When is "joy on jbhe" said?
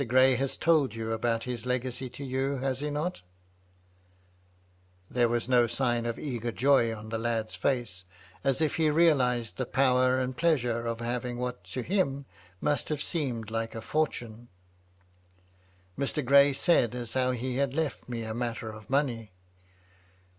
6.51-7.21